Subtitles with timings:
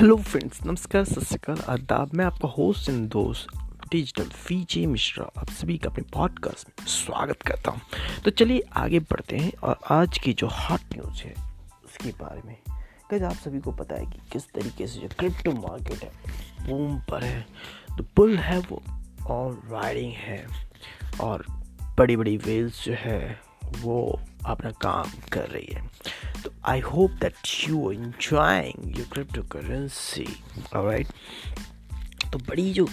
[0.00, 3.58] Hello friends नमस्कार, सत श्रीकाल आदाब, मैं आपका होस्ट एंड दोस्त
[3.90, 7.80] डिजिटल फीजे मिश्रा। आप सभी का अपने पॉडकास्ट में स्वागत करता हूँ।
[8.24, 11.34] तो चलिए आगे बढ़ते हैं और आज की जो हॉट न्यूज़ है,
[11.84, 12.56] उसके बारे में।
[13.10, 16.12] कैसे आप सभी को पता है कि किस तरीके से जो क्रिप्टो मार्केट है
[16.68, 17.46] बूम पर है।
[17.98, 18.82] तो पुल है वो
[19.26, 20.46] और राइडिंग है।
[21.20, 21.44] और
[21.98, 23.40] बड़ी बड़ी वेल्स जो है,
[23.80, 25.90] वो अपना काम कर रही है।
[26.68, 27.34] I hope that
[27.68, 29.08] you enjoying your
[29.42, 30.26] cryptocurrency
[30.58, 31.06] right
[32.32, 32.88] तो बड़ी जो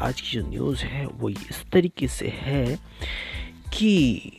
[0.00, 2.78] आज की जो न्यूज़ है, वो इस तरीके से है
[3.74, 4.32] कि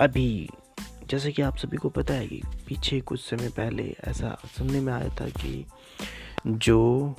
[0.00, 0.48] अभी,
[1.06, 4.92] जैसे कि आप सभी को पता है कि पीछे कुछ समय पहले ऐसा सुनने में
[4.92, 5.66] आया था कि
[6.46, 7.14] जो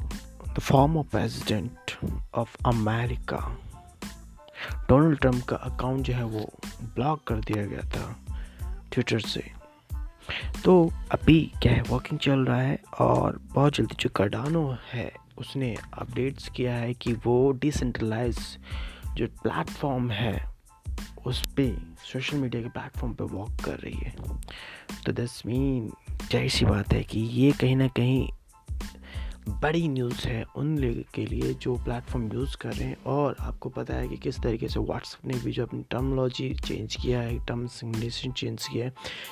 [0.48, 1.91] the form of president
[2.35, 3.57] of America
[4.89, 6.53] Donald Trump का अकाउंट जो है वो
[6.84, 8.27] ब्लॉक कर दिया गया था।
[8.91, 9.43] ट्विटर से।
[10.66, 15.76] तो अभी क्या है वॉकिंग चल रहा है और बहुत जल्दी जो कार्डानो है, उसने
[15.94, 18.38] अपडेट्स किया है कि वो डिसेंट्रलाइज
[19.13, 20.49] जो प्लेटफॉर्म है,
[21.26, 24.16] उस पर सोशल मीडिया के प्लेटफॉर्म पे वॉक कर रही है।
[25.05, 25.90] तो दस मीन
[26.32, 28.27] ज़ाहिर सी बात है कि ये कहीं ना कहीं
[29.49, 33.70] बड़ी न्यूज़ है उन लोगों के लिए जो प्लेटफॉर्म यूज़ कर रहे हैं और आपको
[33.70, 37.37] पता है कि किस तरीके से व्हाट्सएप ने भी जो अपनी टर्मोलॉजी चेंज किया है
[37.45, 38.91] टर्म्स इंग्लिशन चेंज किया है,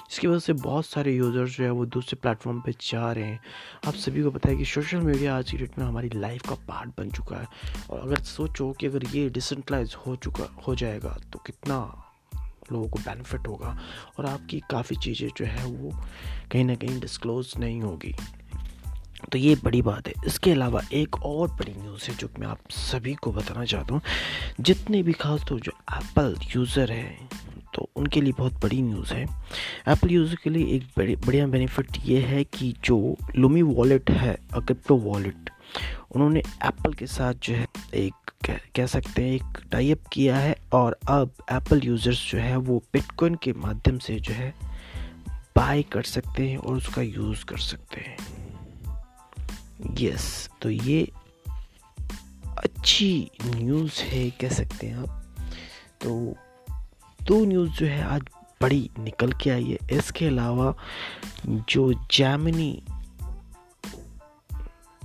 [0.09, 3.39] जिसकी वजह से बहुत सारे यूज़र्स जो है वो दूसरे प्लेटफॉर्म पे जा रहे हैं।
[3.87, 6.55] आप सभी को पता है कि सोशल मीडिया आज की डेट में हमारी लाइफ का
[6.67, 7.47] पार्ट बन चुका है
[7.89, 11.77] और अगर सोचो कि अगर ये डिसेंट्रलाइज हो चुका, हो जाएगा तो कितना
[12.71, 13.77] लोगों को बेनिफिट होगा
[14.19, 15.91] और आपकी काफ़ी चीज़ें जो है वो
[16.51, 18.15] कहीं ना कहीं डिस्क्लोज नहीं होगी।
[19.35, 22.69] तो ये बड़ी बात है। इसके अलावा एक और बड़ी न्यूज़ है जो मैं आप
[22.71, 24.01] सभी को बताना चाहता हूँ।
[24.59, 27.29] जितने भी खास तो जो एप्पल यूज़र हैं
[27.75, 31.97] तो उनके लिए बहुत बड़ी न्यूज़ है। एप्पल यूज़र के लिए एक बड़ी बढ़िया बेनिफिट
[32.05, 35.49] ये है कि जो लुमी वॉलेट है क्रिप्टो वॉलेट
[36.11, 40.55] उन्होंने एप्पल के साथ जो है एक कह, कह सकते हैं एक टाइप किया है
[40.73, 44.53] और अब एप्पल यूज़र्स जो है वो बिटकॉइन के माध्यम से जो है
[45.57, 48.43] बाय कर सकते हैं और उसका यूज़ कर सकते हैं।
[49.99, 51.11] यस तो ये
[52.57, 55.25] अच्छी न्यूज़ है, कह सकते हैं आप।
[56.01, 56.35] तो
[57.23, 58.21] दो न्यूज़ जो है, आज
[58.61, 60.75] बड़ी निकल के आई है। इसके अलावा
[61.45, 62.83] जो जैमनी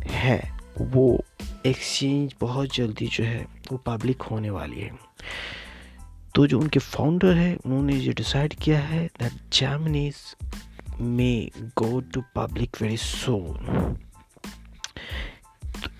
[0.00, 1.24] है, वो
[1.66, 4.90] एक्सचेंज बहुत जल्दी जो है, वो पब्लिक होने वाली है।
[6.34, 10.16] तो जो उनके फाउंडर है, उन्होंने जो डिसाइड किया है that Geminis
[11.00, 13.98] may go to public very soon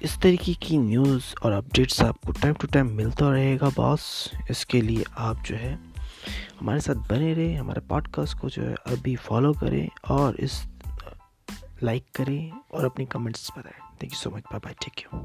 [0.03, 5.05] इस तरीके की न्यूज़ और अपडेट्स आपको टाइम टू टाइम मिलता रहेगा बॉस इसके लिए
[5.19, 5.75] आप जो है,
[6.61, 10.63] हमारे साथ बने रहें, हमारे पॉडकास्ट को जो है अभी फॉलो करें और इस
[11.83, 15.21] लाइक करें और अपनी कमेंट्स बताएँ। Thank you so much bye bye take you